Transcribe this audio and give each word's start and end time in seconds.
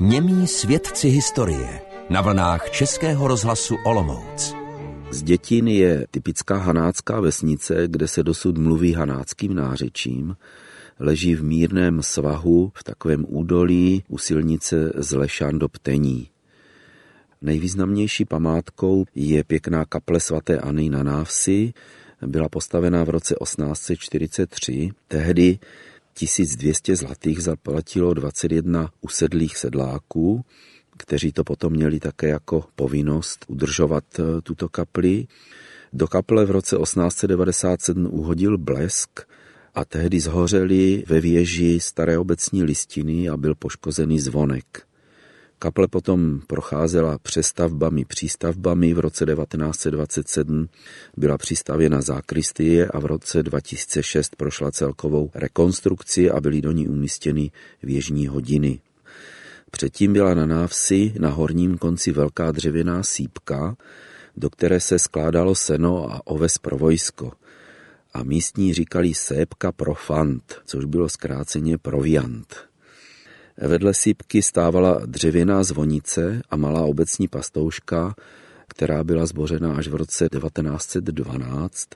Němí 0.00 0.46
svědci 0.46 1.08
historie 1.08 1.80
na 2.10 2.20
vlnách 2.20 2.70
Českého 2.70 3.28
rozhlasu 3.28 3.76
Olomouc. 3.84 4.54
Z 5.10 5.22
Dětin 5.22 5.68
je 5.68 6.06
typická 6.10 6.56
hanácká 6.56 7.20
vesnice, 7.20 7.84
kde 7.86 8.08
se 8.08 8.22
dosud 8.22 8.58
mluví 8.58 8.92
hanáckým 8.92 9.54
nářečím. 9.54 10.36
Leží 10.98 11.34
v 11.34 11.44
mírném 11.44 12.02
svahu 12.02 12.72
v 12.74 12.84
takovém 12.84 13.24
údolí 13.28 14.04
u 14.08 14.18
silnice 14.18 14.92
z 14.96 15.12
Lešan 15.12 15.58
do 15.58 15.68
Ptení. 15.68 16.28
Nejvýznamnější 17.42 18.24
památkou 18.24 19.04
je 19.14 19.44
pěkná 19.44 19.84
kaple 19.84 20.20
svaté 20.20 20.58
Anny 20.58 20.88
na 20.88 21.02
Návsi. 21.02 21.72
Byla 22.26 22.48
postavena 22.48 23.04
v 23.04 23.08
roce 23.08 23.34
1843. 23.42 24.90
Tehdy 25.08 25.58
1200 26.14 26.96
zlatých 26.96 27.42
zaplatilo 27.42 28.14
21 28.14 28.90
usedlých 29.00 29.56
sedláků, 29.56 30.44
kteří 30.96 31.32
to 31.32 31.44
potom 31.44 31.72
měli 31.72 32.00
také 32.00 32.28
jako 32.28 32.64
povinnost 32.76 33.44
udržovat 33.48 34.04
eh, 34.18 34.22
tuto 34.42 34.68
kapli. 34.68 35.26
Do 35.92 36.08
kaple 36.08 36.44
v 36.44 36.50
roce 36.50 36.76
1897 36.76 38.06
uhodil 38.06 38.58
blesk 38.58 39.20
a 39.74 39.84
tehdy 39.84 40.20
zhořeli 40.20 41.04
ve 41.06 41.20
věži 41.20 41.80
staré 41.80 42.18
obecní 42.18 42.64
listiny 42.64 43.28
a 43.28 43.36
byl 43.36 43.54
poškozený 43.54 44.20
zvonek. 44.20 44.89
Kaple 45.62 45.88
potom 45.88 46.40
procházela 46.46 47.18
přestavbami, 47.18 48.04
přístavbami. 48.04 48.94
V 48.94 48.98
roce 48.98 49.26
1927 49.26 50.68
byla 51.16 51.38
přistavěna 51.38 52.00
zákristie 52.00 52.88
a 52.88 52.98
v 52.98 53.06
roce 53.06 53.42
2006 53.42 54.36
prošla 54.36 54.70
celkovou 54.70 55.30
rekonstrukci 55.34 56.30
a 56.30 56.40
byly 56.40 56.62
do 56.62 56.72
ní 56.72 56.88
umístěny 56.88 57.50
věžní 57.82 58.26
hodiny. 58.26 58.80
Předtím 59.70 60.12
byla 60.12 60.34
na 60.34 60.46
návsi 60.46 61.14
na 61.18 61.28
horním 61.28 61.78
konci 61.78 62.12
velká 62.12 62.52
dřevěná 62.52 63.02
sípka, 63.02 63.76
do 64.36 64.50
které 64.50 64.80
se 64.80 64.98
skládalo 64.98 65.54
seno 65.54 66.12
a 66.12 66.26
oves 66.26 66.58
pro 66.58 66.76
vojsko. 66.76 67.32
A 68.14 68.22
místní 68.22 68.74
říkali 68.74 69.14
sépka 69.14 69.72
pro 69.72 69.94
fant, 69.94 70.54
což 70.64 70.84
bylo 70.84 71.08
zkráceně 71.08 71.78
proviant. 71.78 72.69
Vedle 73.60 73.94
sípky 73.94 74.42
stávala 74.42 75.00
dřevěná 75.06 75.62
zvonice 75.64 76.42
a 76.50 76.56
malá 76.56 76.80
obecní 76.80 77.28
pastouška, 77.28 78.14
která 78.68 79.04
byla 79.04 79.26
zbořena 79.26 79.74
až 79.74 79.88
v 79.88 79.94
roce 79.94 80.28
1912 80.28 81.88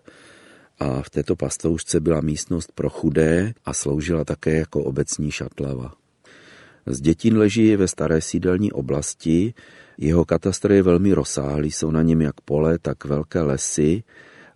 a 0.78 1.02
v 1.02 1.10
této 1.10 1.36
pastoušce 1.36 2.00
byla 2.00 2.20
místnost 2.20 2.72
pro 2.74 2.90
chudé 2.90 3.54
a 3.64 3.72
sloužila 3.72 4.24
také 4.24 4.56
jako 4.56 4.84
obecní 4.84 5.30
šatlava. 5.30 5.92
Z 6.86 7.00
dětin 7.00 7.38
leží 7.38 7.76
ve 7.76 7.88
staré 7.88 8.20
sídelní 8.20 8.72
oblasti, 8.72 9.54
jeho 9.98 10.24
katastr 10.24 10.72
je 10.72 10.82
velmi 10.82 11.12
rozsáhlý, 11.12 11.70
jsou 11.70 11.90
na 11.90 12.02
něm 12.02 12.22
jak 12.22 12.40
pole, 12.40 12.78
tak 12.78 13.04
velké 13.04 13.42
lesy 13.42 14.02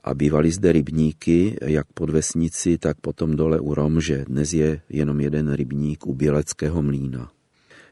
a 0.05 0.15
bývaly 0.15 0.51
zde 0.51 0.73
rybníky, 0.73 1.59
jak 1.63 1.87
pod 1.95 2.11
vesnici, 2.11 2.79
tak 2.79 2.97
potom 3.01 3.37
dole 3.37 3.61
u 3.61 3.75
Romže. 3.75 4.25
Dnes 4.29 4.53
je 4.53 4.81
jenom 4.89 5.21
jeden 5.21 5.53
rybník 5.53 6.07
u 6.07 6.15
Běleckého 6.15 6.83
mlína. 6.83 7.31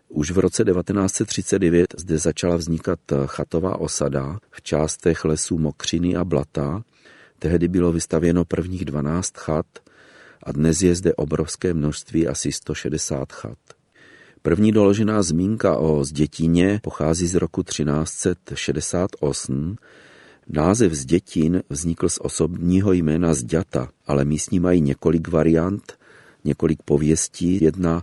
Už 0.09 0.31
v 0.31 0.39
roce 0.39 0.65
1939 0.65 1.87
zde 1.99 2.19
začala 2.19 2.57
vznikat 2.57 2.99
chatová 3.27 3.81
osada 3.81 4.39
v 4.51 4.63
částech 4.63 5.25
lesů 5.25 5.59
Mokřiny 5.59 6.17
a 6.17 6.25
Blata. 6.25 6.83
Tehdy 7.39 7.69
bylo 7.69 7.93
vystavěno 7.93 8.45
prvních 8.45 8.85
12 8.85 9.37
chat 9.37 9.67
a 10.43 10.53
dnes 10.53 10.83
je 10.83 10.95
zde 10.95 11.15
obrovské 11.15 11.75
množství, 11.75 12.29
asi 12.29 12.53
160 12.53 13.33
chat. 13.33 13.59
První 14.43 14.73
doložená 14.73 15.23
zmínka 15.23 15.79
o 15.79 16.05
Zdětíně 16.05 16.81
pochází 16.83 17.27
z 17.27 17.35
roku 17.35 17.63
1368, 17.63 19.77
Název 20.49 20.93
z 20.93 21.05
dětin 21.05 21.63
vznikl 21.71 22.09
z 22.09 22.19
osobního 22.23 22.93
jména 22.93 23.35
Zďata, 23.35 23.89
ale 24.07 24.25
místní 24.25 24.61
mají 24.61 24.81
několik 24.81 25.29
variant, 25.29 25.99
několik 26.45 26.83
pověstí. 26.83 27.65
Jedna 27.65 28.03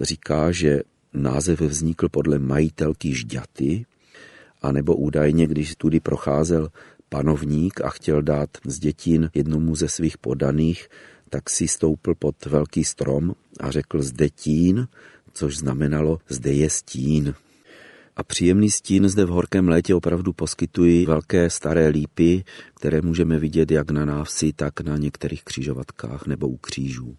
říká, 0.00 0.52
že 0.52 0.82
název 1.14 1.60
vznikl 1.60 2.08
podle 2.08 2.38
majitelky 2.38 3.14
Žďaty, 3.14 3.86
anebo 4.62 4.96
údajně, 4.96 5.46
když 5.46 5.76
tudy 5.76 6.00
procházel 6.00 6.68
panovník 7.08 7.80
a 7.80 7.90
chtěl 7.90 8.22
dát 8.22 8.50
z 8.66 8.78
dětin 8.78 9.30
jednomu 9.34 9.76
ze 9.76 9.88
svých 9.88 10.18
podaných, 10.18 10.88
tak 11.30 11.50
si 11.50 11.68
stoupil 11.68 12.14
pod 12.14 12.46
velký 12.46 12.84
strom 12.84 13.34
a 13.60 13.70
řekl 13.70 14.02
zde 14.02 14.28
tín, 14.28 14.88
což 15.32 15.56
znamenalo 15.58 16.18
zde 16.28 16.52
je 16.52 16.70
stín. 16.70 17.34
A 18.16 18.22
příjemný 18.22 18.70
stín 18.70 19.08
zde 19.08 19.24
v 19.24 19.28
horkém 19.28 19.68
létě 19.68 19.94
opravdu 19.94 20.32
poskytují 20.32 21.06
velké 21.06 21.50
staré 21.50 21.88
lípy, 21.88 22.44
které 22.74 23.02
můžeme 23.02 23.38
vidět 23.38 23.70
jak 23.70 23.90
na 23.90 24.04
návsi, 24.04 24.52
tak 24.52 24.80
na 24.80 24.96
některých 24.96 25.44
křižovatkách 25.44 26.26
nebo 26.26 26.48
u 26.48 26.56
křížů. 26.56 27.16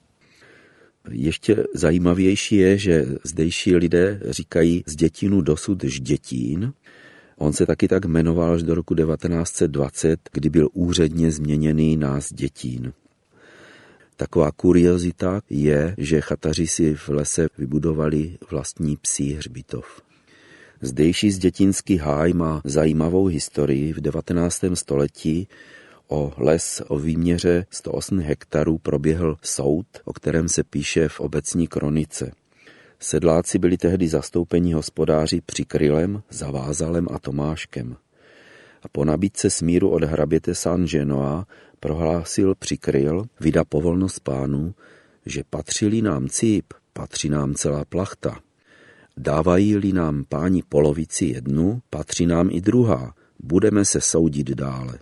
Ještě 1.09 1.63
zajímavější 1.73 2.55
je, 2.55 2.77
že 2.77 3.05
zdejší 3.23 3.75
lidé 3.75 4.21
říkají 4.29 4.83
z 4.85 4.95
dětinu 4.95 5.41
dosud 5.41 5.83
ždětín. 5.83 6.73
On 7.37 7.53
se 7.53 7.65
taky 7.65 7.87
tak 7.87 8.05
jmenoval 8.05 8.53
až 8.53 8.63
do 8.63 8.75
roku 8.75 8.95
1920, 8.95 10.29
kdy 10.33 10.49
byl 10.49 10.69
úředně 10.73 11.31
změněný 11.31 11.97
na 11.97 12.19
dětín. 12.31 12.93
Taková 14.17 14.51
kuriozita 14.51 15.41
je, 15.49 15.95
že 15.97 16.21
chataři 16.21 16.67
si 16.67 16.95
v 16.95 17.09
lese 17.09 17.47
vybudovali 17.57 18.37
vlastní 18.51 18.97
psí 18.97 19.33
hřbitov. 19.33 20.04
Zdejší 20.85 21.31
zdětinský 21.31 21.97
háj 21.97 22.33
má 22.33 22.61
zajímavou 22.63 23.25
historii. 23.25 23.93
V 23.93 24.01
19. 24.01 24.63
století 24.73 25.47
o 26.07 26.33
les 26.37 26.81
o 26.87 26.99
výměře 26.99 27.65
108 27.69 28.19
hektarů 28.19 28.77
proběhl 28.77 29.37
soud, 29.41 29.85
o 30.03 30.13
kterém 30.13 30.49
se 30.49 30.63
píše 30.63 31.09
v 31.09 31.19
obecní 31.19 31.67
kronice. 31.67 32.31
Sedláci 32.99 33.59
byli 33.59 33.77
tehdy 33.77 34.07
zastoupeni 34.07 34.73
hospodáři 34.73 35.41
Přikrylem, 35.41 36.23
Zavázalem 36.29 37.07
a 37.11 37.19
Tomáškem. 37.19 37.95
A 38.83 38.87
po 38.91 39.05
nabídce 39.05 39.49
smíru 39.49 39.89
od 39.89 40.03
hraběte 40.03 40.55
San 40.55 40.87
Genoa 40.87 41.47
prohlásil 41.79 42.55
Přikryl, 42.55 43.25
vydá 43.39 43.65
povolnost 43.65 44.19
pánu, 44.19 44.75
že 45.25 45.43
patřili 45.49 46.01
nám 46.01 46.29
cíp, 46.29 46.73
patří 46.93 47.29
nám 47.29 47.53
celá 47.53 47.85
plachta. 47.85 48.44
Dávají-li 49.17 49.93
nám 49.93 50.23
páni 50.29 50.63
polovici 50.69 51.25
jednu, 51.25 51.81
patří 51.89 52.25
nám 52.25 52.49
i 52.51 52.61
druhá, 52.61 53.13
budeme 53.39 53.85
se 53.85 54.01
soudit 54.01 54.49
dále. 54.49 54.99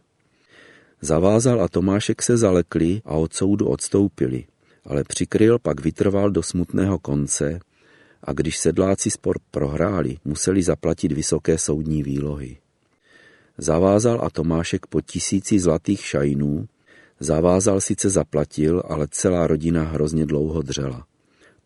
Zavázal 1.01 1.61
a 1.61 1.67
Tomášek 1.67 2.21
se 2.21 2.37
zalekli 2.37 3.01
a 3.05 3.13
od 3.13 3.33
soudu 3.33 3.67
odstoupili, 3.67 4.45
ale 4.85 5.03
přikryl 5.03 5.59
pak 5.59 5.81
vytrval 5.81 6.31
do 6.31 6.43
smutného 6.43 6.99
konce 6.99 7.59
a 8.23 8.33
když 8.33 8.57
sedláci 8.57 9.11
spor 9.11 9.39
prohráli, 9.51 10.17
museli 10.25 10.63
zaplatit 10.63 11.11
vysoké 11.11 11.57
soudní 11.57 12.03
výlohy. 12.03 12.57
Zavázal 13.57 14.21
a 14.23 14.29
Tomášek 14.29 14.87
po 14.87 15.01
tisíci 15.01 15.59
zlatých 15.59 16.05
šajnů, 16.05 16.67
zavázal 17.19 17.81
sice 17.81 18.09
zaplatil, 18.09 18.83
ale 18.89 19.07
celá 19.11 19.47
rodina 19.47 19.83
hrozně 19.83 20.25
dlouho 20.25 20.61
dřela. 20.61 21.05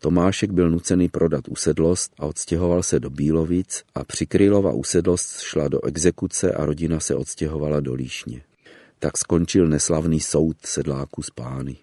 Tomášek 0.00 0.50
byl 0.50 0.70
nucený 0.70 1.08
prodat 1.08 1.48
usedlost 1.48 2.12
a 2.18 2.26
odstěhoval 2.26 2.82
se 2.82 3.00
do 3.00 3.10
Bílovic 3.10 3.82
a 3.94 4.04
Přikrylova 4.04 4.72
usedlost 4.72 5.40
šla 5.40 5.68
do 5.68 5.84
exekuce 5.84 6.52
a 6.52 6.64
rodina 6.64 7.00
se 7.00 7.14
odstěhovala 7.14 7.80
do 7.80 7.94
Líšně. 7.94 8.42
Tak 8.98 9.18
skončil 9.18 9.68
neslavný 9.68 10.20
soud 10.20 10.56
sedláků 10.64 11.22
z 11.22 11.30
pány. 11.30 11.76